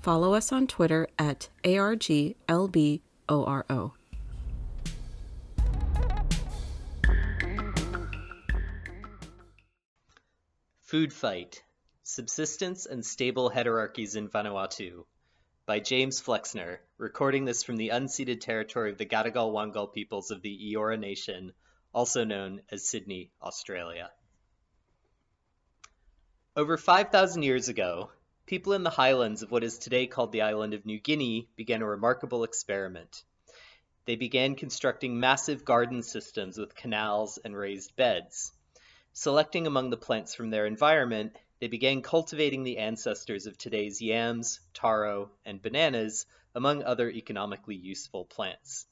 follow 0.00 0.34
us 0.34 0.50
on 0.52 0.66
Twitter 0.66 1.08
at 1.18 1.48
ARGLBORO. 1.64 2.32
Food 10.80 11.12
Fight 11.12 11.62
Subsistence 12.02 12.86
and 12.86 13.06
Stable 13.06 13.50
Heterarchies 13.50 14.16
in 14.16 14.28
Vanuatu 14.28 15.04
by 15.64 15.78
James 15.78 16.20
Flexner, 16.20 16.80
recording 16.98 17.44
this 17.44 17.62
from 17.62 17.76
the 17.76 17.90
unceded 17.90 18.40
territory 18.40 18.90
of 18.90 18.98
the 18.98 19.06
Gadigal 19.06 19.52
Wangal 19.52 19.92
peoples 19.92 20.32
of 20.32 20.42
the 20.42 20.74
Eora 20.74 20.98
Nation, 20.98 21.52
also 21.94 22.24
known 22.24 22.62
as 22.72 22.88
Sydney, 22.88 23.30
Australia. 23.40 24.10
Over 26.56 26.76
5,000 26.76 27.42
years 27.44 27.68
ago, 27.68 28.10
people 28.50 28.72
in 28.72 28.82
the 28.82 28.90
highlands 28.90 29.44
of 29.44 29.52
what 29.52 29.62
is 29.62 29.78
today 29.78 30.08
called 30.08 30.32
the 30.32 30.42
island 30.42 30.74
of 30.74 30.84
New 30.84 30.98
Guinea 30.98 31.48
began 31.54 31.82
a 31.82 31.86
remarkable 31.86 32.42
experiment. 32.42 33.22
They 34.06 34.16
began 34.16 34.56
constructing 34.56 35.20
massive 35.20 35.64
garden 35.64 36.02
systems 36.02 36.58
with 36.58 36.74
canals 36.74 37.38
and 37.44 37.56
raised 37.56 37.94
beds. 37.94 38.52
Selecting 39.12 39.68
among 39.68 39.90
the 39.90 39.96
plants 39.96 40.34
from 40.34 40.50
their 40.50 40.66
environment, 40.66 41.36
they 41.60 41.68
began 41.68 42.02
cultivating 42.02 42.64
the 42.64 42.78
ancestors 42.78 43.46
of 43.46 43.56
today's 43.56 44.02
yams, 44.02 44.58
taro, 44.74 45.30
and 45.44 45.62
bananas, 45.62 46.26
among 46.52 46.82
other 46.82 47.08
economically 47.08 47.76
useful 47.76 48.24
plants. 48.24 48.84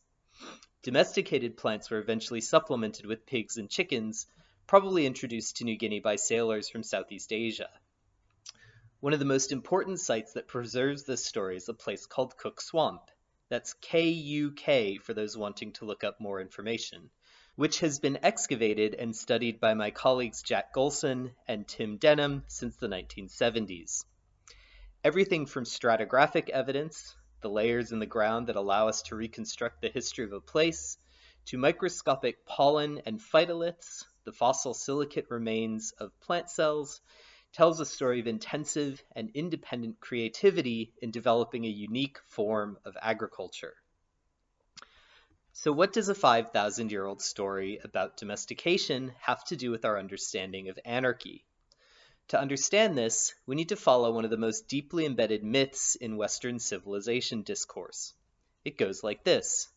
Domesticated 0.85 1.57
plants 1.57 1.91
were 1.91 1.99
eventually 1.99 2.43
supplemented 2.43 3.07
with 3.07 3.27
pigs 3.27 3.57
and 3.57 3.69
chickens, 3.69 4.29
probably 4.69 5.05
introduced 5.05 5.57
to 5.57 5.65
New 5.65 5.77
Guinea 5.77 5.99
by 5.99 6.15
sailors 6.15 6.69
from 6.69 6.85
Southeast 6.85 7.33
Asia. 7.33 7.71
One 9.01 9.13
of 9.13 9.19
the 9.19 9.25
most 9.25 9.53
important 9.53 10.01
sites 10.01 10.33
that 10.33 10.49
preserves 10.49 11.05
this 11.05 11.25
story 11.25 11.57
is 11.57 11.69
a 11.69 11.75
place 11.75 12.07
called 12.07 12.37
Kuk 12.37 12.61
Swamp. 12.61 13.11
That's 13.49 13.75
K 13.75 14.09
U 14.09 14.53
K 14.53 14.99
for 14.99 15.15
those 15.15 15.37
wanting 15.37 15.73
to 15.75 15.85
look 15.85 16.05
up 16.05 16.21
more 16.21 16.41
information 16.41 17.11
which 17.59 17.81
has 17.81 17.99
been 17.99 18.21
excavated 18.23 18.95
and 18.95 19.17
studied 19.17 19.59
by 19.59 19.75
my 19.75 19.91
colleagues 19.91 20.43
Jack 20.43 20.73
Golson 20.73 21.33
and 21.49 21.67
Tim 21.67 21.97
Denham 21.97 22.45
since 22.47 22.77
the 22.77 22.87
1970s. 22.87 24.05
Everything 25.03 25.45
from 25.45 25.65
stratigraphic 25.65 26.51
evidence, 26.51 27.17
the 27.41 27.51
layers 27.51 27.91
in 27.91 27.99
the 27.99 28.07
ground 28.07 28.47
that 28.47 28.55
allow 28.55 28.87
us 28.87 29.03
to 29.03 29.17
reconstruct 29.17 29.83
the 29.83 29.89
history 29.89 30.25
of 30.25 30.33
a 30.33 30.41
place, 30.41 30.99
to 31.47 31.59
microscopic 31.59 32.47
pollen 32.47 33.03
and 33.07 33.19
phytoliths, 33.19 34.05
the 34.23 34.33
fossil 34.33 34.73
silicate 34.73 35.27
remains 35.29 35.91
of 35.99 36.17
plant 36.21 36.51
cells, 36.51 37.01
tells 37.53 37.81
a 37.81 37.87
story 37.87 38.21
of 38.21 38.27
intensive 38.27 39.03
and 39.13 39.31
independent 39.35 40.01
creativity 40.01 40.93
in 41.03 41.11
developing 41.11 41.65
a 41.65 41.69
unique 41.69 42.19
form 42.27 42.79
of 42.85 42.97
agriculture. 43.01 43.75
So, 45.53 45.73
what 45.73 45.93
does 45.93 46.09
a 46.09 46.15
5,000 46.15 46.93
year 46.93 47.05
old 47.05 47.21
story 47.21 47.79
about 47.83 48.17
domestication 48.17 49.15
have 49.21 49.45
to 49.47 49.57
do 49.57 49.71
with 49.71 49.85
our 49.85 49.99
understanding 49.99 50.69
of 50.69 50.79
anarchy? 50.85 51.45
To 52.29 52.39
understand 52.39 52.97
this, 52.97 53.35
we 53.47 53.57
need 53.57 53.71
to 53.71 53.77
follow 53.77 54.13
one 54.13 54.25
of 54.25 54.31
the 54.31 54.37
most 54.37 54.69
deeply 54.69 55.07
embedded 55.07 55.43
myths 55.43 55.95
in 55.95 56.17
Western 56.17 56.59
civilization 56.59 57.43
discourse. 57.43 58.13
It 58.65 58.77
goes 58.77 59.03
like 59.03 59.25
this 59.25 59.69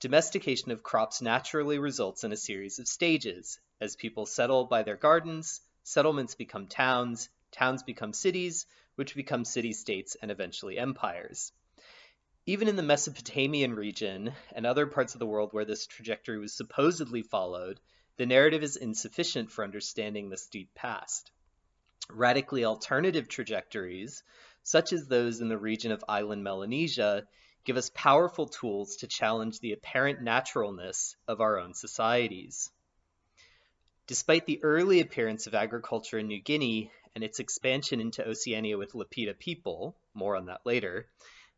Domestication 0.00 0.70
of 0.70 0.82
crops 0.82 1.22
naturally 1.22 1.78
results 1.78 2.24
in 2.24 2.32
a 2.32 2.36
series 2.36 2.78
of 2.78 2.86
stages. 2.86 3.58
As 3.80 3.96
people 3.96 4.26
settle 4.26 4.66
by 4.66 4.82
their 4.82 4.96
gardens, 4.96 5.62
settlements 5.84 6.34
become 6.34 6.66
towns, 6.66 7.28
towns 7.52 7.82
become 7.82 8.12
cities, 8.12 8.66
which 8.96 9.14
become 9.14 9.44
city 9.44 9.72
states 9.72 10.16
and 10.20 10.30
eventually 10.30 10.78
empires. 10.78 11.52
Even 12.46 12.68
in 12.68 12.76
the 12.76 12.82
Mesopotamian 12.82 13.74
region 13.74 14.32
and 14.52 14.66
other 14.66 14.86
parts 14.86 15.14
of 15.14 15.18
the 15.18 15.26
world 15.26 15.52
where 15.52 15.64
this 15.64 15.86
trajectory 15.86 16.38
was 16.38 16.52
supposedly 16.52 17.22
followed, 17.22 17.80
the 18.16 18.26
narrative 18.26 18.62
is 18.62 18.76
insufficient 18.76 19.50
for 19.50 19.64
understanding 19.64 20.28
this 20.28 20.46
deep 20.48 20.74
past. 20.74 21.30
Radically 22.10 22.64
alternative 22.64 23.28
trajectories, 23.28 24.22
such 24.62 24.92
as 24.92 25.06
those 25.06 25.40
in 25.40 25.48
the 25.48 25.58
region 25.58 25.90
of 25.90 26.04
island 26.08 26.44
Melanesia, 26.44 27.26
give 27.64 27.76
us 27.76 27.90
powerful 27.94 28.46
tools 28.46 28.96
to 28.96 29.06
challenge 29.06 29.60
the 29.60 29.72
apparent 29.72 30.20
naturalness 30.20 31.16
of 31.26 31.40
our 31.40 31.58
own 31.58 31.72
societies. 31.72 32.70
Despite 34.06 34.44
the 34.44 34.62
early 34.62 35.00
appearance 35.00 35.46
of 35.46 35.54
agriculture 35.54 36.18
in 36.18 36.26
New 36.26 36.40
Guinea 36.40 36.92
and 37.14 37.24
its 37.24 37.38
expansion 37.38 38.00
into 38.00 38.26
Oceania 38.26 38.76
with 38.76 38.92
Lapita 38.92 39.38
people, 39.38 39.96
more 40.12 40.36
on 40.36 40.46
that 40.46 40.66
later, 40.66 41.06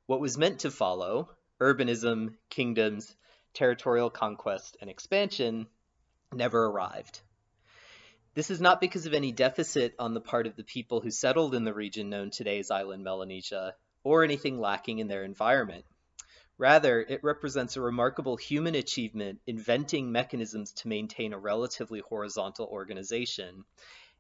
what 0.07 0.21
was 0.21 0.39
meant 0.39 0.61
to 0.61 0.71
follow, 0.71 1.31
urbanism, 1.61 2.37
kingdoms, 2.49 3.17
territorial 3.53 4.11
conquest, 4.11 4.77
and 4.81 4.89
expansion, 4.89 5.67
never 6.33 6.67
arrived. 6.67 7.21
This 8.35 8.53
is 8.53 8.61
not 8.61 8.81
because 8.81 9.07
of 9.07 9.15
any 9.15 9.33
deficit 9.33 9.97
on 9.99 10.15
the 10.15 10.21
part 10.21 10.47
of 10.47 10.55
the 10.55 10.63
people 10.63 11.01
who 11.01 11.11
settled 11.11 11.53
in 11.53 11.65
the 11.65 11.75
region 11.75 12.11
known 12.11 12.31
today 12.31 12.61
as 12.61 12.71
island 12.71 13.03
Melanesia, 13.03 13.75
or 14.05 14.23
anything 14.23 14.61
lacking 14.61 15.01
in 15.01 15.09
their 15.09 15.25
environment. 15.25 15.85
Rather, 16.59 17.01
it 17.01 17.23
represents 17.23 17.77
a 17.77 17.81
remarkable 17.83 18.37
human 18.37 18.75
achievement 18.75 19.41
inventing 19.47 20.11
mechanisms 20.11 20.73
to 20.73 20.89
maintain 20.89 21.35
a 21.35 21.39
relatively 21.39 22.01
horizontal 22.01 22.67
organization 22.67 23.65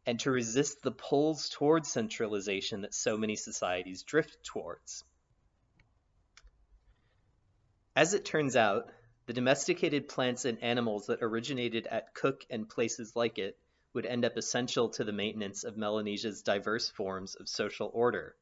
and 0.05 0.21
to 0.21 0.31
resist 0.31 0.83
the 0.83 0.93
pulls 0.93 1.49
towards 1.49 1.91
centralization 1.91 2.83
that 2.83 2.95
so 2.95 3.17
many 3.17 3.37
societies 3.37 4.03
drift 4.03 4.45
towards. 4.45 5.03
As 7.97 8.13
it 8.13 8.27
turns 8.27 8.55
out, 8.55 8.93
the 9.25 9.33
domesticated 9.33 10.07
plants 10.07 10.45
and 10.45 10.63
animals 10.63 11.07
that 11.07 11.23
originated 11.23 11.87
at 11.87 12.15
Kuk 12.15 12.45
and 12.51 12.69
places 12.69 13.17
like 13.17 13.39
it 13.39 13.59
would 13.95 14.05
end 14.05 14.27
up 14.27 14.37
essential 14.37 14.91
to 14.91 15.05
the 15.05 15.13
maintenance 15.13 15.65
of 15.65 15.79
Melanesia's 15.79 16.43
diverse 16.43 16.91
forms 16.91 17.35
of 17.35 17.49
social 17.49 17.91
order. 17.95 18.37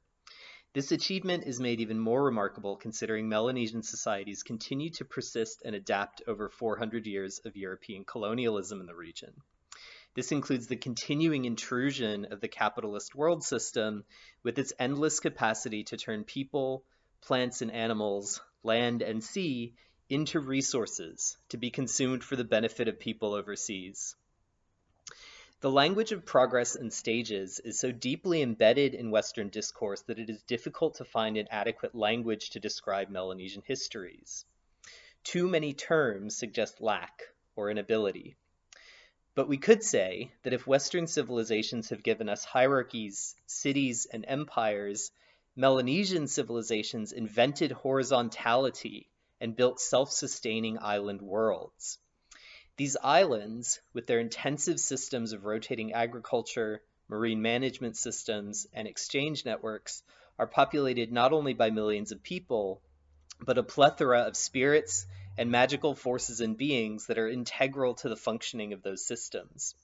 This 0.75 0.91
achievement 0.91 1.45
is 1.47 1.61
made 1.61 1.81
even 1.81 2.01
more 2.01 2.25
remarkable 2.25 2.75
considering 2.75 3.29
Melanesian 3.29 3.85
societies 3.85 4.43
continue 4.43 4.91
to 4.91 5.05
persist 5.05 5.63
and 5.65 5.73
adapt 5.73 6.23
over 6.27 6.49
400 6.49 7.07
years 7.07 7.39
of 7.45 7.57
European 7.57 8.05
colonialism 8.05 8.81
in 8.81 8.87
the 8.87 8.95
region. 8.95 9.33
This 10.15 10.33
includes 10.33 10.67
the 10.67 10.75
continuing 10.75 11.45
intrusion 11.45 12.25
of 12.25 12.41
the 12.41 12.49
capitalist 12.49 13.15
world 13.15 13.45
system 13.45 14.05
with 14.43 14.59
its 14.59 14.73
endless 14.77 15.21
capacity 15.21 15.85
to 15.85 15.97
turn 15.97 16.25
people, 16.25 16.85
plants, 17.21 17.63
and 17.63 17.71
animals 17.71 18.41
land, 18.65 19.01
and 19.01 19.23
sea 19.23 19.77
into 20.09 20.41
resources 20.41 21.39
to 21.51 21.57
be 21.57 21.71
consumed 21.71 22.25
for 22.25 22.35
the 22.35 22.43
benefit 22.43 22.89
of 22.89 22.99
people 22.99 23.35
overseas. 23.35 24.17
The 25.65 25.71
language 25.71 26.13
of 26.13 26.27
progress 26.27 26.77
and 26.77 26.93
stages 26.93 27.59
is 27.59 27.79
so 27.79 27.91
deeply 27.91 28.43
embedded 28.43 28.93
in 28.93 29.11
Western 29.11 29.49
discourse 29.49 30.03
that 30.03 30.19
it 30.19 30.29
is 30.29 30.43
difficult 30.43 30.97
to 30.97 31.07
find 31.07 31.39
an 31.39 31.49
adequate 31.51 31.95
language 31.95 32.51
to 32.51 32.61
describe 32.61 33.09
Melanesian 33.09 33.63
histories. 33.65 34.45
Too 35.23 35.49
many 35.49 35.73
terms 35.73 36.37
suggest 36.37 36.83
lack 36.83 37.23
or 37.57 37.71
inability. 37.71 38.37
But 39.35 39.49
we 39.49 39.57
could 39.57 39.83
say 39.83 40.33
that 40.43 40.53
if 40.53 40.67
Western 40.67 41.07
civilizations 41.07 41.89
have 41.89 42.03
given 42.03 42.29
us 42.29 42.45
hierarchies, 42.45 43.35
cities, 43.47 44.05
and 44.05 44.27
empires 44.29 45.13
Melanesian 45.57 46.29
civilizations 46.29 47.11
invented 47.11 47.73
horizontality 47.73 49.09
and 49.41 49.57
built 49.57 49.81
self-sustaining 49.81 50.79
island 50.79 51.23
worlds. 51.23 51.99
These 52.77 52.97
islands, 53.03 53.81
with 53.93 54.09
their 54.09 54.19
intensive 54.19 54.81
systems 54.81 55.33
of 55.33 55.45
rotating 55.45 55.93
agriculture, 55.93 56.83
marine 57.07 57.41
management 57.41 57.97
systems, 57.97 58.67
and 58.73 58.89
exchange 58.89 59.45
networks, 59.45 60.03
are 60.41 60.49
populated 60.49 61.13
not 61.13 61.33
only 61.33 61.55
by 61.55 61.71
millions 61.71 62.11
of 62.11 62.25
people, 62.25 62.83
but 63.41 63.59
a 63.59 63.63
plethora 63.63 64.23
of 64.23 64.37
spirits 64.37 65.07
and 65.39 65.53
magical 65.53 65.95
forces 65.95 66.41
and 66.41 66.57
beings 66.57 67.07
that 67.07 67.19
are 67.19 67.29
integral 67.29 67.95
to 67.95 68.09
the 68.09 68.17
functioning 68.17 68.73
of 68.73 68.83
those 68.83 69.07
systems. 69.07 69.77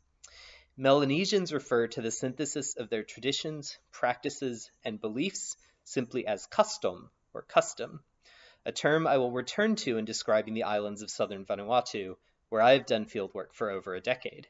Melanesians 0.76 1.52
refer 1.52 1.86
to 1.86 2.02
the 2.02 2.10
synthesis 2.10 2.74
of 2.74 2.90
their 2.90 3.04
traditions, 3.04 3.78
practices, 3.92 4.70
and 4.84 5.00
beliefs 5.00 5.56
simply 5.84 6.26
as 6.26 6.46
custom 6.46 7.10
or 7.34 7.42
kastom, 7.42 8.00
a 8.64 8.72
term 8.72 9.06
I 9.06 9.18
will 9.18 9.30
return 9.30 9.76
to 9.76 9.96
in 9.96 10.04
describing 10.04 10.54
the 10.54 10.64
islands 10.64 11.02
of 11.02 11.10
southern 11.10 11.44
Vanuatu, 11.44 12.16
where 12.50 12.60
I 12.60 12.72
have 12.72 12.84
done 12.84 13.06
fieldwork 13.06 13.52
for 13.52 13.70
over 13.70 13.94
a 13.94 14.00
decade. 14.00 14.48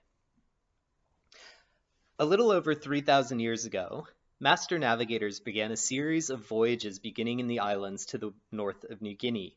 A 2.19 2.25
little 2.25 2.51
over 2.51 2.75
3,000 2.75 3.41
years 3.41 3.65
ago, 3.65 4.07
master 4.41 4.79
navigators 4.79 5.39
began 5.41 5.71
a 5.71 5.77
series 5.77 6.29
of 6.29 6.47
voyages 6.47 6.99
beginning 6.99 7.41
in 7.41 7.47
the 7.47 7.61
islands 7.61 8.07
to 8.07 8.19
the 8.19 8.33
north 8.51 8.85
of 8.85 9.01
New 9.01 9.15
Guinea. 9.15 9.55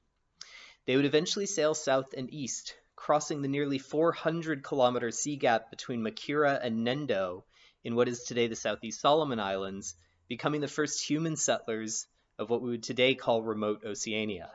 They 0.86 0.96
would 0.96 1.06
eventually 1.06 1.46
sail 1.46 1.74
south 1.74 2.14
and 2.16 2.34
east, 2.34 2.76
crossing 2.96 3.42
the 3.42 3.48
nearly 3.48 3.80
400 3.80 4.64
kilometer 4.64 5.12
sea 5.12 5.38
gap 5.38 5.70
between 5.70 6.02
Makira 6.02 6.60
and 6.62 6.86
Nendo 6.86 7.44
in 7.84 7.96
what 7.96 8.08
is 8.08 8.24
today 8.24 8.48
the 8.48 8.56
Southeast 8.56 9.02
Solomon 9.02 9.40
Islands, 9.40 9.96
becoming 10.28 10.62
the 10.62 10.68
first 10.68 11.06
human 11.06 11.36
settlers 11.38 12.08
of 12.38 12.50
what 12.50 12.62
we 12.62 12.72
would 12.72 12.84
today 12.84 13.16
call 13.16 13.42
remote 13.42 13.84
Oceania. 13.86 14.52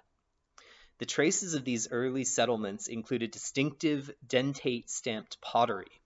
The 0.99 1.06
traces 1.06 1.55
of 1.55 1.65
these 1.65 1.91
early 1.91 2.25
settlements 2.25 2.89
included 2.89 3.31
distinctive 3.31 4.11
dentate 4.27 4.91
stamped 4.91 5.41
pottery. 5.41 6.00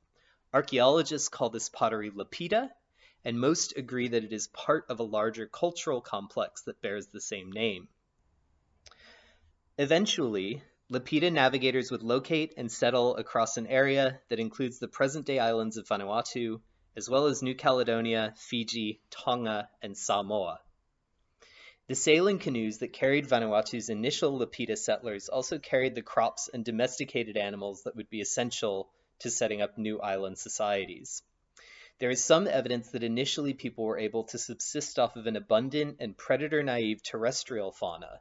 Archaeologists 0.53 1.29
call 1.29 1.51
this 1.51 1.69
pottery 1.69 2.11
lapita, 2.11 2.71
and 3.25 3.41
most 3.41 3.77
agree 3.77 4.09
that 4.09 4.25
it 4.25 4.33
is 4.33 4.49
part 4.49 4.85
of 4.91 5.01
a 5.01 5.05
larger 5.05 5.47
cultural 5.47 6.01
complex 6.01 6.63
that 6.63 6.83
bears 6.83 7.07
the 7.07 7.21
same 7.21 7.51
name. 7.51 7.89
Eventually, 9.79 10.63
Lapita 10.91 11.33
navigators 11.33 11.91
would 11.91 12.03
locate 12.03 12.53
and 12.59 12.71
settle 12.71 13.17
across 13.17 13.57
an 13.57 13.67
area 13.67 14.21
that 14.29 14.39
includes 14.39 14.79
the 14.79 14.89
present-day 14.89 15.39
islands 15.39 15.79
of 15.79 15.89
Vanuatu, 15.89 16.61
as 16.95 17.09
well 17.09 17.29
as 17.29 17.43
New 17.43 17.55
Caledonia, 17.55 18.35
Fiji, 18.37 19.01
Tonga, 19.11 19.71
and 19.81 19.97
Samoa. 19.97 20.61
The 21.89 21.97
sailing 21.97 22.39
canoes 22.39 22.79
that 22.79 22.93
carried 22.93 23.27
Vanuatu's 23.27 23.89
initial 23.89 24.39
Lapita 24.39 24.79
settlers 24.79 25.29
also 25.29 25.59
carried 25.59 25.97
the 25.97 26.03
crops 26.03 26.49
and 26.49 26.65
domesticated 26.65 27.37
animals 27.37 27.83
that 27.83 27.97
would 27.97 28.09
be 28.09 28.21
essential 28.21 28.89
to 29.19 29.31
setting 29.31 29.61
up 29.61 29.77
new 29.77 30.01
island 30.01 30.39
societies. 30.39 31.25
There 31.99 32.11
is 32.11 32.25
some 32.25 32.47
evidence 32.47 32.91
that 32.91 33.03
initially 33.03 33.53
people 33.53 33.85
were 33.85 33.99
able 33.99 34.23
to 34.25 34.39
subsist 34.39 35.01
off 35.01 35.17
of 35.17 35.27
an 35.27 35.35
abundant 35.35 35.97
and 35.99 36.17
predator 36.17 36.63
naive 36.63 37.03
terrestrial 37.03 37.73
fauna, 37.73 38.21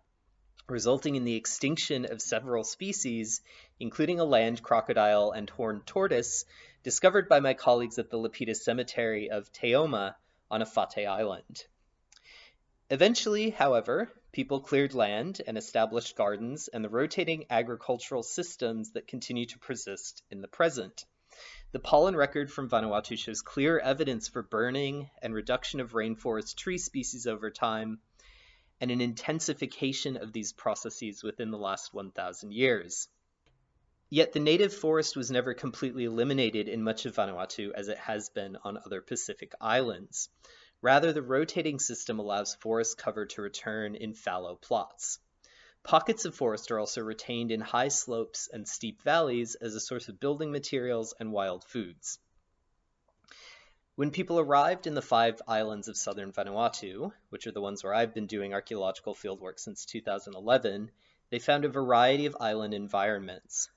resulting 0.68 1.16
in 1.16 1.24
the 1.24 1.36
extinction 1.36 2.06
of 2.06 2.20
several 2.20 2.64
species, 2.64 3.42
including 3.80 4.20
a 4.20 4.26
land 4.26 4.64
crocodile 4.64 5.32
and 5.32 5.50
horned 5.52 5.86
tortoise, 5.86 6.46
discovered 6.82 7.30
by 7.30 7.40
my 7.40 7.54
colleagues 7.54 8.00
at 8.00 8.10
the 8.10 8.18
Lapita 8.18 8.56
Cemetery 8.56 9.30
of 9.30 9.52
Teouma 9.54 10.16
on 10.50 10.62
Efate 10.62 11.08
Island. 11.08 11.66
Eventually, 12.92 13.52
however, 13.52 14.12
people 14.34 14.60
cleared 14.60 14.94
land 14.94 15.42
and 15.48 15.58
established 15.58 16.18
gardens 16.18 16.68
and 16.68 16.84
the 16.84 16.90
rotating 16.90 17.46
agricultural 17.50 18.22
systems 18.22 18.92
that 18.92 19.08
continue 19.08 19.46
to 19.46 19.60
persist 19.60 20.22
in 20.30 20.42
the 20.42 20.50
present. 20.50 21.06
The 21.72 21.80
pollen 21.80 22.18
record 22.18 22.52
from 22.52 22.70
Vanuatu 22.70 23.18
shows 23.18 23.42
clear 23.42 23.80
evidence 23.80 24.28
for 24.28 24.44
burning 24.44 25.10
and 25.22 25.34
reduction 25.34 25.80
of 25.80 25.94
rainforest 25.94 26.58
tree 26.58 26.78
species 26.78 27.28
over 27.28 27.50
time, 27.50 28.02
and 28.82 28.92
an 28.92 29.00
intensification 29.00 30.18
of 30.18 30.34
these 30.34 30.52
processes 30.52 31.24
within 31.24 31.50
the 31.50 31.58
last 31.58 31.94
1,000 31.94 32.52
years. 32.52 33.08
Yet 34.10 34.34
the 34.34 34.42
native 34.42 34.76
forest 34.76 35.16
was 35.16 35.32
never 35.32 35.54
completely 35.54 36.04
eliminated 36.04 36.68
in 36.68 36.84
much 36.84 37.06
of 37.06 37.16
Vanuatu 37.16 37.72
as 37.72 37.88
it 37.88 38.00
has 38.00 38.28
been 38.28 38.58
on 38.66 38.78
other 38.86 39.00
Pacific 39.02 39.54
islands. 39.62 40.28
Rather, 40.82 41.14
the 41.14 41.22
rotating 41.22 41.80
system 41.80 42.18
allows 42.18 42.56
forest 42.56 42.98
cover 42.98 43.26
to 43.28 43.42
return 43.42 43.96
in 43.96 44.14
fallow 44.14 44.56
plots. 44.56 45.20
Pockets 45.84 46.26
of 46.26 46.36
forest 46.36 46.72
are 46.72 46.80
also 46.80 47.02
retained 47.02 47.52
in 47.52 47.62
high 47.62 47.88
slopes 47.88 48.48
and 48.48 48.68
steep 48.68 49.02
valleys 49.02 49.56
as 49.56 49.76
a 49.76 49.80
source 49.80 50.10
of 50.10 50.20
building 50.20 50.52
materials 50.52 51.14
and 51.20 51.32
wild 51.32 51.64
foods. 51.64 52.20
When 53.96 54.10
people 54.10 54.40
arrived 54.40 54.88
in 54.88 54.96
the 54.96 55.02
five 55.02 55.42
islands 55.48 55.88
of 55.88 55.98
southern 55.98 56.32
Vanuatu, 56.32 57.12
which 57.30 57.46
are 57.46 57.52
the 57.52 57.62
ones 57.62 57.84
where 57.84 57.94
I've 57.94 58.14
been 58.14 58.26
doing 58.26 58.54
archaeological 58.54 59.14
fieldwork 59.14 59.60
since 59.60 59.86
2011, 59.86 60.92
they 61.30 61.40
found 61.40 61.66
a 61.66 61.70
variety 61.70 62.26
of 62.26 62.38
island 62.40 62.74
environments. 62.74 63.70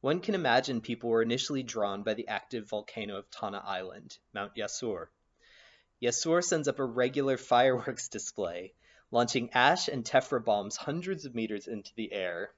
One 0.00 0.20
can 0.20 0.34
imagine 0.34 0.80
people 0.80 1.10
were 1.10 1.22
initially 1.22 1.62
drawn 1.62 2.02
by 2.02 2.14
the 2.14 2.28
active 2.28 2.68
volcano 2.68 3.16
of 3.16 3.30
Tanna 3.30 3.62
Island, 3.64 4.18
Mount 4.32 4.56
Yasur. 4.56 5.08
Yasur 6.00 6.44
sends 6.44 6.68
up 6.68 6.78
a 6.78 6.84
regular 6.84 7.36
fireworks 7.52 8.08
display, 8.08 8.72
launching 9.10 9.50
ash 9.52 9.88
and 9.88 10.04
tephra 10.04 10.44
bombs 10.44 10.76
hundreds 10.76 11.24
of 11.24 11.34
meters 11.34 11.66
into 11.66 11.92
the 11.96 12.12
air, 12.12 12.52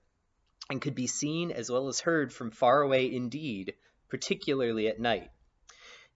and 0.69 0.83
could 0.83 0.95
be 0.95 1.07
seen 1.07 1.51
as 1.51 1.71
well 1.71 1.89
as 1.89 2.01
heard 2.01 2.33
from 2.33 2.51
far 2.51 2.83
away 2.83 3.11
indeed, 3.11 3.75
particularly 4.09 4.89
at 4.89 5.01
night. 5.01 5.31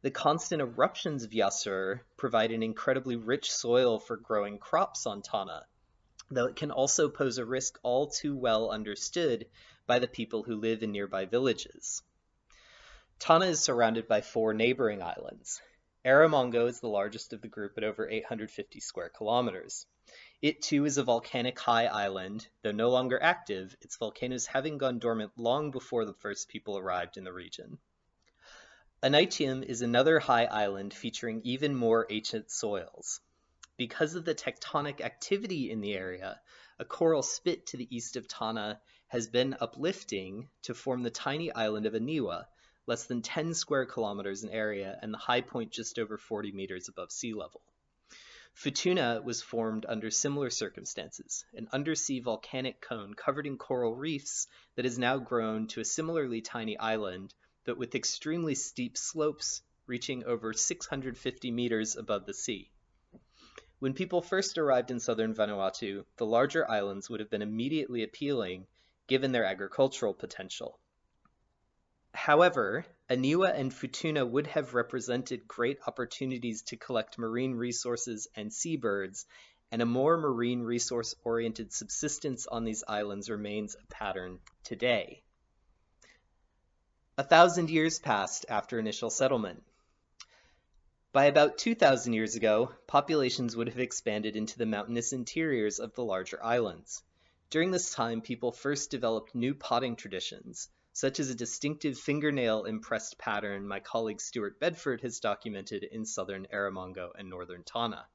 The 0.03 0.11
constant 0.11 0.61
eruptions 0.61 1.25
of 1.25 1.31
Yasur 1.31 2.01
provide 2.19 2.51
an 2.53 2.63
incredibly 2.63 3.17
rich 3.17 3.51
soil 3.51 3.99
for 3.99 4.19
growing 4.19 4.59
crops 4.59 5.07
on 5.07 5.23
Tanna, 5.23 5.65
though 6.31 6.45
it 6.45 6.57
can 6.57 6.71
also 6.71 7.09
pose 7.09 7.39
a 7.39 7.47
risk 7.47 7.79
all 7.83 8.09
too 8.09 8.37
well 8.37 8.71
understood 8.71 9.47
by 9.87 9.99
the 9.99 10.07
people 10.07 10.43
who 10.43 10.57
live 10.57 10.83
in 10.83 10.93
nearby 10.93 11.25
villages. 11.25 12.03
Tanna 13.19 13.47
is 13.47 13.61
surrounded 13.61 14.07
by 14.07 14.21
four 14.21 14.53
neighboring 14.53 15.01
islands. 15.01 15.63
Erromango 16.05 16.69
is 16.69 16.81
the 16.81 16.89
largest 16.89 17.33
of 17.33 17.41
the 17.41 17.49
group 17.49 17.79
at 17.79 17.85
over 17.85 18.07
850 18.07 18.79
square 18.81 19.09
kilometers. 19.09 19.87
It 20.43 20.61
too 20.61 20.85
is 20.85 20.99
a 20.99 21.03
volcanic 21.03 21.59
high 21.59 21.87
island, 21.87 22.47
though 22.61 22.73
no 22.73 22.91
longer 22.91 23.23
active, 23.23 23.75
its 23.81 23.97
volcanoes 23.97 24.45
having 24.45 24.77
gone 24.77 24.99
dormant 24.99 25.33
long 25.39 25.71
before 25.71 26.05
the 26.05 26.13
first 26.13 26.51
people 26.51 26.77
arrived 26.77 27.17
in 27.17 27.25
the 27.25 27.33
region. 27.33 27.79
Aneityum 29.03 29.63
is 29.63 29.81
another 29.81 30.19
high 30.19 30.45
island 30.45 30.93
featuring 30.93 31.41
even 31.43 31.75
more 31.75 32.07
ancient 32.11 32.51
soils. 32.51 33.21
Because 33.79 34.15
of 34.15 34.27
the 34.27 34.35
tectonic 34.35 35.01
activity 35.01 35.71
in 35.71 35.81
the 35.81 35.95
area, 35.95 36.39
a 36.79 36.85
coral 36.85 37.23
spit 37.23 37.67
to 37.69 37.79
the 37.79 37.89
east 37.97 38.17
of 38.17 38.29
Tanna 38.29 38.79
has 39.09 39.27
been 39.27 39.57
uplifting 39.59 40.51
to 40.63 40.75
form 40.75 41.03
the 41.03 41.11
tiny 41.11 41.51
island 41.51 41.87
of 41.87 41.95
Aniwa, 41.95 42.47
less 42.87 43.05
than 43.05 43.23
10 43.23 43.55
square 43.55 43.87
kilometers 43.87 44.45
in 44.45 44.51
area 44.51 44.99
and 45.03 45.13
the 45.13 45.19
high 45.19 45.41
point 45.41 45.71
just 45.71 45.99
over 45.99 46.19
40 46.19 46.53
meters 46.53 46.89
above 46.89 47.11
sea 47.11 47.33
level. 47.33 47.63
Futuna 48.55 49.23
was 49.23 49.43
formed 49.43 49.85
under 49.87 50.11
similar 50.11 50.49
circumstances, 50.49 51.45
an 51.55 51.69
undersea 51.73 52.21
volcanic 52.21 52.81
cone 52.81 53.15
covered 53.15 53.47
in 53.47 53.59
coral 53.59 53.97
reefs 53.97 54.47
that 54.77 54.85
has 54.85 54.99
now 54.99 55.19
grown 55.19 55.67
to 55.67 55.81
a 55.81 55.85
similarly 55.85 56.41
tiny 56.41 56.79
island 56.79 57.35
but 57.65 57.79
with 57.79 57.95
extremely 57.95 58.55
steep 58.55 58.97
slopes 58.97 59.63
reaching 59.87 60.25
over 60.25 60.53
650 60.53 61.51
meters 61.51 61.97
above 61.97 62.27
the 62.27 62.35
sea. 62.35 62.71
When 63.79 63.95
people 63.95 64.23
first 64.23 64.57
arrived 64.57 64.91
in 64.91 65.01
southern 65.01 65.35
Vanuatu, 65.35 66.05
the 66.17 66.27
larger 66.27 66.71
islands 66.71 67.11
would 67.11 67.21
have 67.21 67.31
been 67.31 67.43
immediately 67.43 68.03
appealing 68.03 68.67
given 69.07 69.33
their 69.33 69.45
agricultural 69.45 70.15
potential. 70.15 70.79
However, 72.15 72.87
Aniwa 73.11 73.53
and 73.53 73.73
Futuna 73.73 74.25
would 74.27 74.47
have 74.47 74.73
represented 74.73 75.49
great 75.49 75.79
opportunities 75.87 76.63
to 76.63 76.77
collect 76.77 77.19
marine 77.19 77.57
resources 77.57 78.29
and 78.37 78.53
seabirds, 78.53 79.27
and 79.73 79.83
a 79.83 79.87
more 79.87 80.17
marine 80.17 80.63
resource 80.63 81.15
oriented 81.25 81.73
subsistence 81.73 82.47
on 82.47 82.65
these 82.65 82.85
islands 82.87 83.29
remains 83.29 83.75
a 83.75 83.87
pattern 83.93 84.39
today. 84.63 85.23
A 87.19 87.25
thousand 87.25 87.69
years 87.69 87.99
passed 87.99 88.47
after 88.49 88.79
initial 88.79 89.11
settlement. 89.11 89.65
By 91.13 91.25
about 91.27 91.59
2,000 91.59 92.13
years 92.13 92.37
ago, 92.37 92.73
populations 92.87 93.57
would 93.57 93.69
have 93.69 93.81
expanded 93.81 94.37
into 94.37 94.57
the 94.57 94.67
mountainous 94.67 95.13
interiors 95.13 95.79
of 95.81 95.95
the 95.95 96.05
larger 96.05 96.43
islands. 96.43 97.03
During 97.51 97.73
this 97.73 97.93
time, 97.93 98.21
people 98.21 98.53
first 98.53 98.91
developed 98.91 99.35
new 99.35 99.55
potting 99.55 99.97
traditions, 99.97 100.69
such 100.95 101.21
as 101.21 101.29
a 101.29 101.35
distinctive 101.35 101.99
fingernail 101.99 102.65
impressed 102.65 103.19
pattern 103.19 103.69
my 103.69 103.81
colleague 103.81 104.21
Stuart 104.21 104.59
Bedford 104.59 105.03
has 105.03 105.21
documented 105.21 105.83
in 105.83 106.07
southern 106.07 106.47
Erromango 106.53 107.13
and 107.19 107.29
northern 107.29 107.63
Tana. 107.65 108.07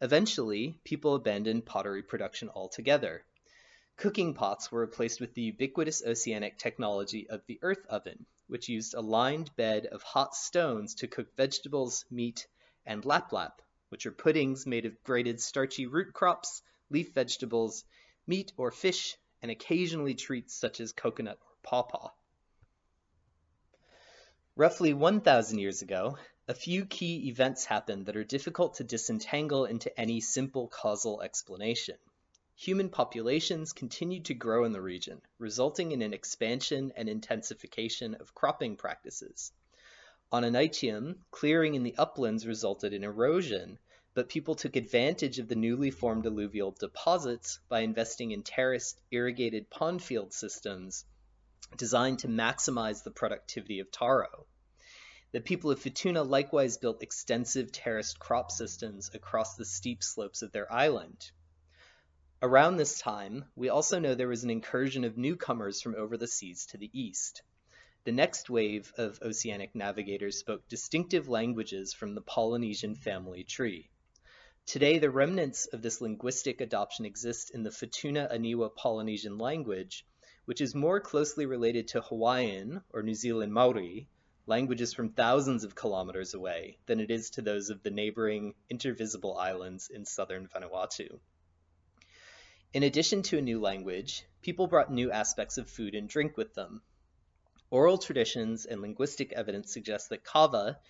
Eventually, 0.00 0.80
people 0.84 1.14
abandoned 1.14 1.66
pottery 1.66 2.02
production 2.02 2.48
altogether, 2.48 3.24
Cooking 3.98 4.32
pots 4.32 4.70
were 4.70 4.82
replaced 4.82 5.20
with 5.20 5.34
the 5.34 5.42
ubiquitous 5.42 6.04
oceanic 6.06 6.56
technology 6.56 7.28
of 7.28 7.44
the 7.46 7.58
earth 7.62 7.84
oven, 7.86 8.26
which 8.46 8.68
used 8.68 8.94
a 8.94 9.00
lined 9.00 9.50
bed 9.56 9.86
of 9.86 10.04
hot 10.04 10.36
stones 10.36 10.94
to 10.94 11.08
cook 11.08 11.34
vegetables, 11.34 12.04
meat, 12.08 12.46
and 12.86 13.04
lap 13.04 13.32
lap, 13.32 13.60
which 13.88 14.06
are 14.06 14.12
puddings 14.12 14.66
made 14.66 14.86
of 14.86 15.02
grated 15.02 15.40
starchy 15.40 15.86
root 15.86 16.12
crops, 16.12 16.62
leaf 16.90 17.12
vegetables, 17.12 17.84
meat 18.24 18.52
or 18.56 18.70
fish, 18.70 19.16
and 19.42 19.50
occasionally 19.50 20.14
treats 20.14 20.54
such 20.54 20.78
as 20.78 20.92
coconut 20.92 21.40
pawpaw. 21.68 22.08
Roughly 24.56 24.94
1,000 24.94 25.58
years 25.58 25.82
ago, 25.82 26.16
a 26.48 26.54
few 26.54 26.86
key 26.86 27.28
events 27.28 27.66
happened 27.66 28.06
that 28.06 28.16
are 28.16 28.24
difficult 28.24 28.76
to 28.76 28.84
disentangle 28.84 29.66
into 29.66 30.00
any 30.00 30.22
simple 30.22 30.68
causal 30.68 31.20
explanation. 31.20 31.98
human 32.56 32.88
populations 32.88 33.74
continued 33.74 34.24
to 34.24 34.32
grow 34.32 34.64
in 34.64 34.72
the 34.72 34.80
region, 34.80 35.20
resulting 35.38 35.92
in 35.92 36.00
an 36.00 36.14
expansion 36.14 36.90
and 36.96 37.06
intensification 37.06 38.14
of 38.14 38.34
cropping 38.34 38.74
practices. 38.74 39.52
On 40.32 40.44
Aneityum, 40.44 41.16
clearing 41.30 41.74
in 41.74 41.82
the 41.82 41.96
uplands 41.98 42.46
resulted 42.46 42.94
in 42.94 43.04
erosion, 43.04 43.78
but 44.14 44.30
people 44.30 44.54
took 44.54 44.74
advantage 44.74 45.38
of 45.38 45.48
the 45.48 45.54
newly 45.54 45.90
formed 45.90 46.24
alluvial 46.24 46.70
deposits 46.70 47.60
by 47.68 47.80
investing 47.80 48.30
in 48.30 48.42
terraced, 48.42 48.98
irrigated 49.10 49.68
pond 49.68 50.02
field 50.02 50.32
systems 50.32 51.04
designed 51.76 52.20
to 52.20 52.28
maximize 52.28 53.02
the 53.02 53.10
productivity 53.10 53.80
of 53.80 53.90
taro. 53.90 54.46
The 55.32 55.40
people 55.40 55.70
of 55.70 55.80
Futuna 55.80 56.26
likewise 56.26 56.78
built 56.78 57.02
extensive 57.02 57.70
terraced 57.70 58.18
crop 58.18 58.50
systems 58.50 59.10
across 59.12 59.56
the 59.56 59.64
steep 59.64 60.02
slopes 60.02 60.42
of 60.42 60.52
their 60.52 60.72
island. 60.72 61.30
Around 62.40 62.76
this 62.76 62.98
time, 62.98 63.44
we 63.56 63.68
also 63.68 63.98
know 63.98 64.14
there 64.14 64.28
was 64.28 64.44
an 64.44 64.50
incursion 64.50 65.04
of 65.04 65.18
newcomers 65.18 65.82
from 65.82 65.96
over 65.96 66.16
the 66.16 66.28
seas 66.28 66.66
to 66.66 66.78
the 66.78 66.90
east. 66.92 67.42
The 68.04 68.12
next 68.12 68.48
wave 68.48 68.92
of 68.96 69.20
oceanic 69.20 69.74
navigators 69.74 70.38
spoke 70.38 70.66
distinctive 70.68 71.28
languages 71.28 71.92
from 71.92 72.14
the 72.14 72.22
Polynesian 72.22 72.94
family 72.94 73.44
tree. 73.44 73.90
Today, 74.66 74.98
the 74.98 75.10
remnants 75.10 75.66
of 75.66 75.82
this 75.82 76.00
linguistic 76.00 76.60
adoption 76.60 77.04
exist 77.04 77.50
in 77.50 77.64
the 77.64 77.70
Futuna 77.70 78.32
Aniwa 78.32 78.74
Polynesian 78.74 79.36
language, 79.36 80.06
which 80.48 80.62
is 80.62 80.74
more 80.74 80.98
closely 80.98 81.44
related 81.44 81.88
to 81.88 82.00
Hawaiian 82.00 82.82
or 82.88 83.02
New 83.02 83.12
Zealand 83.12 83.52
Maori, 83.52 84.08
languages 84.46 84.94
from 84.94 85.12
thousands 85.12 85.62
of 85.62 85.74
kilometers 85.74 86.32
away, 86.32 86.78
than 86.86 87.00
it 87.00 87.10
is 87.10 87.28
to 87.28 87.42
those 87.42 87.68
of 87.68 87.82
the 87.82 87.90
neighboring 87.90 88.54
intervisible 88.70 89.36
islands 89.38 89.90
in 89.90 90.06
southern 90.06 90.48
Vanuatu. 90.48 91.20
In 92.72 92.82
addition 92.82 93.20
to 93.24 93.36
a 93.36 93.42
new 93.42 93.60
language, 93.60 94.24
people 94.40 94.66
brought 94.66 94.90
new 94.90 95.10
aspects 95.10 95.58
of 95.58 95.68
food 95.68 95.94
and 95.94 96.08
drink 96.08 96.38
with 96.38 96.54
them, 96.54 96.80
Oral 97.70 97.98
traditions 97.98 98.64
and 98.64 98.80
linguistic 98.80 99.34
evidence 99.34 99.70
suggest 99.70 100.08
that 100.08 100.24
kava, 100.24 100.80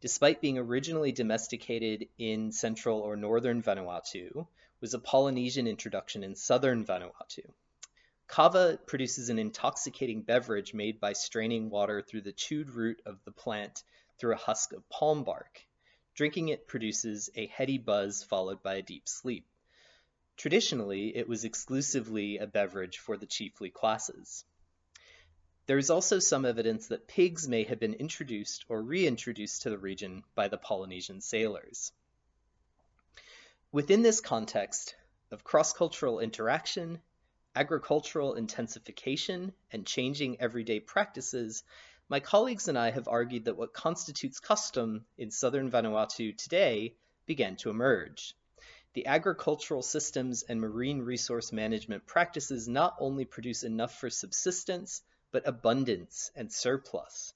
despite 0.00 0.40
being 0.40 0.58
originally 0.58 1.12
domesticated 1.12 2.08
in 2.18 2.50
central 2.50 2.98
or 2.98 3.14
northern 3.14 3.62
Vanuatu, 3.62 4.48
was 4.80 4.92
a 4.92 4.98
Polynesian 4.98 5.68
introduction 5.68 6.24
in 6.24 6.34
southern 6.34 6.84
Vanuatu. 6.84 7.52
Kava 8.26 8.78
produces 8.86 9.28
an 9.28 9.38
intoxicating 9.38 10.22
beverage 10.22 10.74
made 10.74 10.98
by 10.98 11.12
straining 11.12 11.70
water 11.70 12.02
through 12.02 12.22
the 12.22 12.32
chewed 12.32 12.70
root 12.70 13.00
of 13.06 13.22
the 13.24 13.32
plant 13.32 13.82
through 14.18 14.34
a 14.34 14.38
husk 14.38 14.72
of 14.72 14.88
palm 14.88 15.24
bark. 15.24 15.64
Drinking 16.14 16.48
it 16.48 16.66
produces 16.66 17.30
a 17.34 17.46
heady 17.46 17.78
buzz 17.78 18.22
followed 18.22 18.62
by 18.62 18.76
a 18.76 18.82
deep 18.82 19.08
sleep. 19.08 19.46
Traditionally, 20.36 21.16
it 21.16 21.28
was 21.28 21.44
exclusively 21.44 22.38
a 22.38 22.46
beverage 22.46 22.98
for 22.98 23.16
the 23.16 23.26
chiefly 23.26 23.70
classes. 23.70 24.44
There 25.66 25.78
is 25.78 25.90
also 25.90 26.18
some 26.18 26.44
evidence 26.44 26.88
that 26.88 27.08
pigs 27.08 27.48
may 27.48 27.64
have 27.64 27.80
been 27.80 27.94
introduced 27.94 28.64
or 28.68 28.82
reintroduced 28.82 29.62
to 29.62 29.70
the 29.70 29.78
region 29.78 30.22
by 30.34 30.48
the 30.48 30.58
Polynesian 30.58 31.20
sailors. 31.20 31.92
Within 33.72 34.02
this 34.02 34.20
context 34.20 34.94
of 35.30 35.42
cross-cultural 35.42 36.20
interaction, 36.20 37.00
agricultural 37.56 38.34
intensification, 38.34 39.52
and 39.70 39.86
changing 39.86 40.40
everyday 40.40 40.80
practices, 40.80 41.62
my 42.08 42.20
colleagues 42.20 42.68
and 42.68 42.76
I 42.76 42.90
have 42.90 43.08
argued 43.08 43.44
that 43.44 43.56
what 43.56 43.72
constitutes 43.72 44.40
custom 44.40 45.06
in 45.16 45.30
southern 45.30 45.70
Vanuatu 45.70 46.36
today 46.36 46.94
began 47.26 47.56
to 47.56 47.70
emerge. 47.70 48.34
The 48.94 49.06
agricultural 49.06 49.82
systems 49.82 50.42
and 50.42 50.60
marine 50.60 51.00
resource 51.00 51.52
management 51.52 52.06
practices 52.06 52.68
not 52.68 52.96
only 52.98 53.24
produce 53.24 53.62
enough 53.62 53.98
for 53.98 54.10
subsistence, 54.10 55.02
but 55.32 55.48
abundance 55.48 56.30
and 56.36 56.52
surplus. 56.52 57.34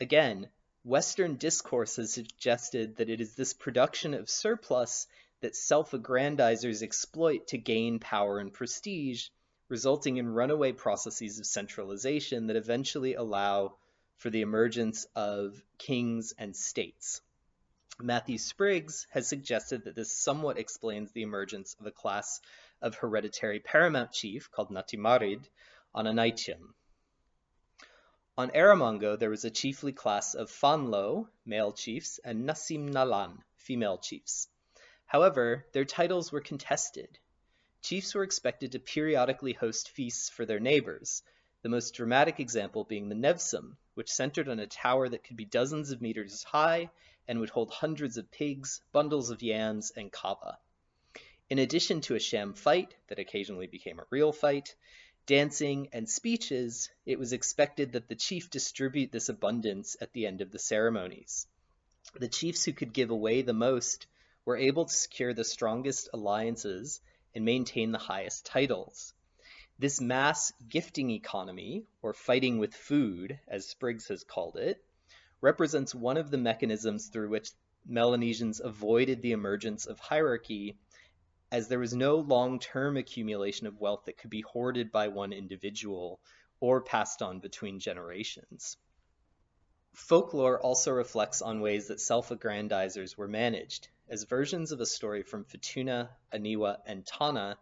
Again, 0.00 0.48
Western 0.84 1.36
discourse 1.36 1.96
has 1.96 2.12
suggested 2.12 2.96
that 2.96 3.10
it 3.10 3.20
is 3.20 3.34
this 3.34 3.52
production 3.52 4.14
of 4.14 4.30
surplus 4.30 5.06
that 5.40 5.56
self 5.56 5.90
aggrandizers 5.90 6.82
exploit 6.82 7.48
to 7.48 7.58
gain 7.58 7.98
power 7.98 8.38
and 8.38 8.52
prestige, 8.52 9.28
resulting 9.68 10.16
in 10.16 10.28
runaway 10.28 10.72
processes 10.72 11.38
of 11.38 11.46
centralization 11.46 12.46
that 12.46 12.56
eventually 12.56 13.14
allow 13.14 13.76
for 14.16 14.30
the 14.30 14.40
emergence 14.40 15.06
of 15.14 15.62
kings 15.78 16.32
and 16.38 16.56
states. 16.56 17.20
Matthew 18.00 18.38
Spriggs 18.38 19.06
has 19.10 19.28
suggested 19.28 19.84
that 19.84 19.94
this 19.94 20.16
somewhat 20.16 20.58
explains 20.58 21.12
the 21.12 21.22
emergence 21.22 21.76
of 21.80 21.86
a 21.86 21.90
class 21.90 22.40
of 22.80 22.94
hereditary 22.94 23.60
paramount 23.60 24.12
chief 24.12 24.50
called 24.50 24.70
Ngatimarid 24.70 25.44
on 25.94 26.06
Aneityum. 26.06 26.74
On 28.36 28.50
Erromango 28.50 29.18
there 29.18 29.30
was 29.30 29.44
a 29.44 29.50
chiefly 29.50 29.92
class 29.92 30.34
of 30.34 30.48
Fanlo 30.48 31.28
(male 31.44 31.72
chiefs) 31.72 32.20
and 32.24 32.48
Nasim 32.48 32.90
Nalan 32.92 33.38
(female 33.56 33.98
chiefs). 33.98 34.48
However, 35.06 35.66
their 35.72 35.84
titles 35.84 36.30
were 36.30 36.40
contested. 36.40 37.18
Chiefs 37.80 38.14
were 38.14 38.24
expected 38.24 38.72
to 38.72 38.80
periodically 38.80 39.52
host 39.52 39.90
feasts 39.90 40.28
for 40.28 40.44
their 40.44 40.58
neighbors, 40.58 41.22
the 41.62 41.68
most 41.68 41.94
dramatic 41.94 42.40
example 42.40 42.84
being 42.84 43.08
the 43.08 43.14
Nevsum, 43.14 43.76
which 43.94 44.10
centered 44.10 44.48
on 44.48 44.58
a 44.58 44.66
tower 44.66 45.08
that 45.08 45.22
could 45.22 45.36
be 45.36 45.44
dozens 45.44 45.90
of 45.90 46.02
meters 46.02 46.42
high 46.42 46.90
and 47.28 47.40
would 47.40 47.50
hold 47.50 47.70
hundreds 47.70 48.16
of 48.16 48.30
pigs, 48.30 48.80
bundles 48.90 49.30
of 49.30 49.42
yams, 49.42 49.92
and 49.92 50.10
kava. 50.10 50.58
In 51.48 51.58
addition 51.58 52.00
to 52.02 52.14
a 52.14 52.20
sham 52.20 52.52
fight 52.52 52.96
that 53.06 53.18
occasionally 53.18 53.66
became 53.68 54.00
a 54.00 54.06
real 54.10 54.32
fight, 54.32 54.74
dancing, 55.26 55.88
and 55.92 56.10
speeches, 56.10 56.90
it 57.06 57.18
was 57.18 57.32
expected 57.32 57.92
that 57.92 58.08
the 58.08 58.16
chief 58.16 58.50
distribute 58.50 59.12
this 59.12 59.28
abundance 59.28 59.96
at 60.00 60.12
the 60.12 60.26
end 60.26 60.40
of 60.40 60.50
the 60.50 60.58
ceremonies. 60.58 61.46
The 62.14 62.28
chiefs 62.28 62.64
who 62.64 62.72
could 62.72 62.92
give 62.92 63.10
away 63.10 63.42
the 63.42 63.52
most 63.52 64.06
were 64.44 64.56
able 64.56 64.86
to 64.86 64.92
secure 64.92 65.32
the 65.32 65.44
strongest 65.44 66.08
alliances 66.12 67.00
and 67.38 67.44
maintain 67.44 67.92
the 67.92 67.98
highest 67.98 68.44
titles. 68.46 69.14
This 69.78 70.00
mass 70.00 70.52
gifting 70.68 71.12
economy, 71.12 71.86
or 72.02 72.12
fighting 72.12 72.58
with 72.58 72.74
food, 72.74 73.38
as 73.46 73.64
Spriggs 73.64 74.08
has 74.08 74.24
called 74.24 74.56
it, 74.56 74.84
represents 75.40 75.94
one 75.94 76.16
of 76.16 76.32
the 76.32 76.36
mechanisms 76.36 77.06
through 77.06 77.28
which 77.28 77.52
Melanesians 77.86 78.58
avoided 78.58 79.22
the 79.22 79.30
emergence 79.30 79.86
of 79.86 80.00
hierarchy 80.00 80.78
as 81.52 81.68
there 81.68 81.78
was 81.78 81.94
no 81.94 82.16
long-term 82.16 82.96
accumulation 82.96 83.68
of 83.68 83.80
wealth 83.80 84.06
that 84.06 84.18
could 84.18 84.30
be 84.30 84.40
hoarded 84.40 84.90
by 84.90 85.06
one 85.06 85.32
individual 85.32 86.18
or 86.58 86.80
passed 86.80 87.22
on 87.22 87.38
between 87.38 87.78
generations. 87.78 88.76
Folklore 89.94 90.60
also 90.60 90.90
reflects 90.90 91.40
on 91.40 91.60
ways 91.60 91.86
that 91.86 92.00
self-aggrandizers 92.00 93.16
were 93.16 93.28
managed, 93.28 93.86
as 94.08 94.24
versions 94.24 94.72
of 94.72 94.80
a 94.80 94.86
story 94.86 95.22
from 95.22 95.44
Futuna, 95.44 96.08
Aniwa, 96.32 96.78
and 96.86 97.06
Tana 97.06 97.58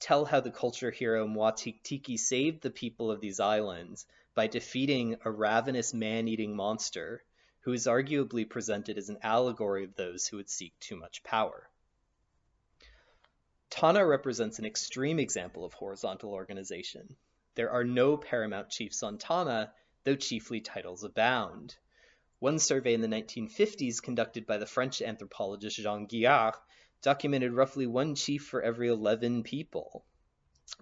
tell 0.00 0.24
how 0.24 0.40
the 0.40 0.50
culture 0.50 0.90
hero 0.90 1.26
Moa-Tiki 1.26 2.16
saved 2.16 2.62
the 2.62 2.70
people 2.70 3.10
of 3.10 3.20
these 3.20 3.40
islands 3.40 4.04
by 4.34 4.46
defeating 4.46 5.16
a 5.24 5.30
ravenous 5.30 5.94
man-eating 5.94 6.54
monster 6.54 7.22
who 7.60 7.72
is 7.72 7.86
arguably 7.86 8.48
presented 8.48 8.98
as 8.98 9.08
an 9.08 9.18
allegory 9.22 9.84
of 9.84 9.94
those 9.96 10.26
who 10.26 10.36
would 10.36 10.50
seek 10.50 10.78
too 10.78 10.96
much 10.96 11.22
power. 11.24 11.68
Tana 13.70 14.06
represents 14.06 14.58
an 14.58 14.66
extreme 14.66 15.18
example 15.18 15.64
of 15.64 15.72
horizontal 15.72 16.32
organization. 16.32 17.16
There 17.54 17.70
are 17.70 17.84
no 17.84 18.16
paramount 18.16 18.70
chiefs 18.70 19.02
on 19.02 19.18
Tana, 19.18 19.72
though 20.04 20.14
chiefly 20.14 20.60
titles 20.60 21.04
abound. 21.04 21.76
One 22.38 22.58
survey 22.58 22.92
in 22.92 23.00
the 23.00 23.08
1950s 23.08 24.02
conducted 24.02 24.46
by 24.46 24.58
the 24.58 24.66
French 24.66 25.00
anthropologist 25.00 25.78
Jean 25.78 26.04
Guiart 26.04 26.56
documented 27.00 27.54
roughly 27.54 27.86
one 27.86 28.14
chief 28.14 28.44
for 28.44 28.60
every 28.60 28.88
11 28.88 29.42
people. 29.42 30.04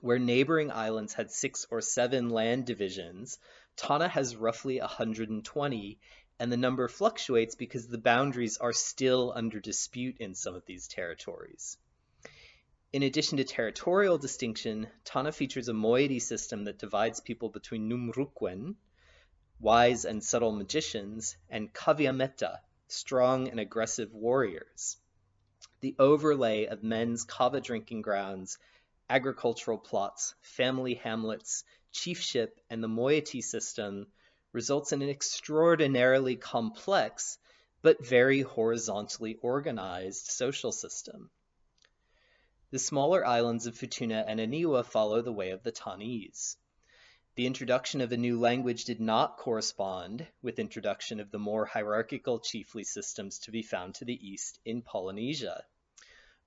Where 0.01 0.19
neighboring 0.19 0.73
islands 0.73 1.13
had 1.13 1.31
six 1.31 1.65
or 1.71 1.81
seven 1.81 2.31
land 2.31 2.67
divisions, 2.67 3.39
Tana 3.77 4.09
has 4.09 4.35
roughly 4.35 4.81
120, 4.81 6.01
and 6.41 6.51
the 6.51 6.57
number 6.57 6.89
fluctuates 6.89 7.55
because 7.55 7.87
the 7.87 7.99
boundaries 7.99 8.57
are 8.57 8.73
still 8.73 9.33
under 9.37 9.61
dispute 9.61 10.17
in 10.19 10.35
some 10.35 10.57
of 10.57 10.67
these 10.67 10.89
territories. 10.89 11.79
In 12.93 13.05
addition 13.05 13.39
to 13.39 13.45
territorial 13.45 14.19
distinction, 14.19 14.89
Tana 15.05 15.31
features 15.31 15.69
a 15.69 15.73
moiety 15.73 16.19
system 16.19 16.65
that 16.65 16.79
divides 16.79 17.21
people 17.21 17.49
between 17.49 17.89
Numrukwen, 17.89 18.75
wise 19.61 20.05
and 20.05 20.23
subtle 20.23 20.53
magicians, 20.53 21.37
and 21.49 21.73
Kaviameta, 21.73 22.59
strong 22.89 23.49
and 23.49 23.59
aggressive 23.61 24.13
warriors. 24.13 24.97
The 25.81 25.95
overlay 25.99 26.67
of 26.67 26.83
men's 26.83 27.25
kava 27.25 27.61
drinking 27.61 28.03
grounds, 28.03 28.59
agricultural 29.09 29.79
plots, 29.79 30.35
family 30.41 30.95
hamlets, 30.95 31.65
chiefship, 31.93 32.61
and 32.71 32.83
the 32.83 32.89
moiety 32.89 33.41
system 33.41 34.07
results 34.53 34.93
in 34.93 35.03
an 35.03 35.09
extraordinarily 35.09 36.37
complex 36.37 37.39
but 37.83 38.05
very 38.05 38.41
horizontally 38.41 39.37
organized 39.43 40.27
social 40.27 40.73
system. 40.73 41.31
The 42.71 42.79
smaller 42.79 43.25
islands 43.27 43.67
of 43.67 43.75
Futuna 43.75 44.25
and 44.27 44.41
Aniwa 44.41 44.87
follow 44.87 45.21
the 45.21 45.33
way 45.33 45.51
of 45.51 45.63
the 45.63 45.71
Tannese. 45.71 46.57
The 47.37 47.47
introduction 47.49 48.01
of 48.01 48.13
a 48.13 48.17
new 48.17 48.39
language 48.39 48.85
did 48.85 49.01
not 49.01 49.39
correspond 49.39 50.25
with 50.41 50.61
introduction 50.61 51.19
of 51.19 51.33
the 51.33 51.39
more 51.41 51.67
hierarchical 51.67 52.39
chiefly 52.39 52.85
systems 52.85 53.41
to 53.41 53.51
be 53.51 53.63
found 53.63 53.97
to 53.97 54.05
the 54.05 54.15
east 54.25 54.61
in 54.65 54.83
Polynesia. 54.83 55.65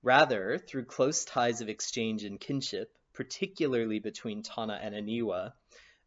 Rather, 0.02 0.56
through 0.56 0.86
close 0.86 1.26
ties 1.26 1.60
of 1.60 1.68
exchange 1.68 2.24
and 2.24 2.40
kinship, 2.40 2.90
particularly 3.12 3.98
between 3.98 4.42
Tanna 4.42 4.80
and 4.80 4.94
Aniwa, 4.94 5.52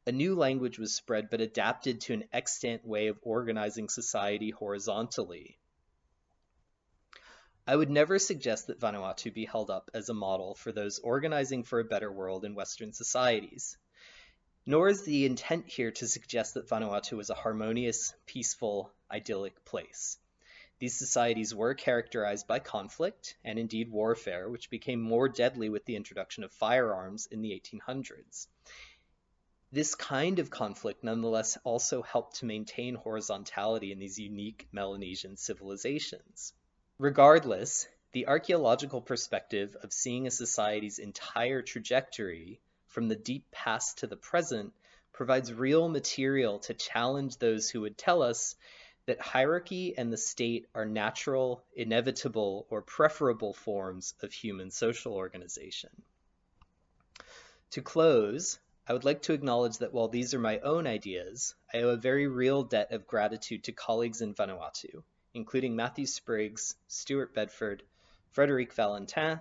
a 0.08 0.12
new 0.12 0.34
language 0.34 0.80
was 0.80 0.96
spread 0.96 1.30
but 1.30 1.42
adapted 1.42 2.02
to 2.02 2.14
an 2.14 2.28
extant 2.34 2.84
way 2.84 3.06
of 3.06 3.20
organizing 3.22 3.88
society 3.88 4.50
horizontally. 4.50 5.60
I 7.68 7.76
would 7.76 7.92
never 7.92 8.18
suggest 8.18 8.66
that 8.66 8.80
Vanuatu 8.80 9.32
be 9.32 9.46
held 9.46 9.70
up 9.70 9.92
as 9.94 10.10
a 10.10 10.16
model 10.16 10.56
for 10.56 10.72
those 10.72 10.98
organizing 10.98 11.66
for 11.66 11.80
a 11.80 11.86
better 11.86 12.12
world 12.12 12.46
in 12.46 12.56
Western 12.56 12.94
societies. 12.94 13.78
Nor 14.66 14.90
is 14.90 15.04
the 15.04 15.26
intent 15.26 15.68
here 15.68 15.92
to 15.92 16.08
suggest 16.08 16.54
that 16.54 16.68
Vanuatu 16.68 17.20
is 17.20 17.32
a 17.32 17.36
harmonious, 17.36 18.14
peaceful, 18.28 18.92
idyllic 19.10 19.66
place. 19.66 20.20
These 20.78 20.98
societies 20.98 21.54
were 21.54 21.74
characterized 21.74 22.48
by 22.48 22.60
conflict 22.60 23.38
and 23.44 23.58
indeed 23.58 23.92
warfare, 23.92 24.50
which 24.50 24.70
became 24.70 25.02
more 25.02 25.30
deadly 25.30 25.70
with 25.70 25.86
the 25.86 25.96
introduction 25.96 26.44
of 26.44 26.52
firearms 26.52 27.28
in 27.28 27.42
the 27.42 27.52
1800s. 27.52 28.48
This 29.72 29.96
kind 29.96 30.38
of 30.38 30.50
conflict 30.50 31.04
nonetheless 31.04 31.58
also 31.64 32.02
helped 32.02 32.38
to 32.38 32.46
maintain 32.46 32.96
horizontality 32.96 33.92
in 33.92 34.00
these 34.00 34.20
unique 34.20 34.68
Melanesian 34.72 35.38
civilizations. 35.38 36.54
Regardless, 36.98 37.88
the 38.12 38.28
archaeological 38.28 39.02
perspective 39.02 39.76
of 39.82 39.94
seeing 39.94 40.28
a 40.28 40.32
society's 40.32 41.00
entire 41.00 41.62
trajectory 41.62 42.60
from 42.92 43.08
the 43.08 43.16
deep 43.16 43.50
past 43.52 44.00
to 44.00 44.08
the 44.08 44.18
present 44.18 44.74
provides 45.14 45.54
real 45.54 45.88
material 45.88 46.60
to 46.60 46.74
challenge 46.74 47.38
those 47.38 47.70
who 47.70 47.82
would 47.82 47.98
tell 47.98 48.22
us 48.22 48.56
that 49.06 49.20
hierarchy 49.20 49.98
and 49.98 50.12
the 50.12 50.18
state 50.18 50.68
are 50.76 50.86
natural, 50.86 51.64
inevitable, 51.74 52.68
or 52.70 52.82
preferable 52.82 53.54
forms 53.54 54.14
of 54.22 54.32
human 54.32 54.70
social 54.70 55.14
organization. 55.14 55.90
To 57.72 57.82
close, 57.82 58.60
I 58.86 58.94
would 58.94 59.06
like 59.06 59.22
to 59.24 59.34
acknowledge 59.34 59.78
that 59.78 59.94
while 59.94 60.10
these 60.10 60.34
are 60.34 60.40
my 60.40 60.60
own 60.60 60.86
ideas, 60.86 61.56
I 61.74 61.80
owe 61.84 61.90
a 61.90 61.98
very 61.98 62.28
real 62.28 62.64
debt 62.64 62.92
of 62.92 63.08
gratitude 63.08 63.64
to 63.66 63.72
colleagues 63.72 64.22
in 64.22 64.34
Vanuatu, 64.34 65.04
including 65.34 65.76
Matthew 65.76 66.06
Spriggs, 66.06 66.76
Stuart 66.88 67.34
Bedford, 67.34 67.84
Frederic 68.32 68.74
Valentin, 68.74 69.40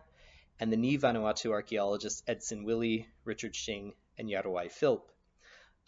and 0.60 0.70
the 0.70 0.76
Ni 0.76 0.98
Vanuatu 0.98 1.50
archaeologists 1.52 2.22
Edson 2.26 2.64
Willie, 2.64 3.08
Richard 3.24 3.56
Shing, 3.56 3.94
and 4.18 4.28
Yarawai 4.28 4.70
Philp. 4.70 5.10